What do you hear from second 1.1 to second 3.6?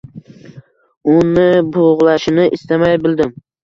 Uni bulg’ashini istamay bildim.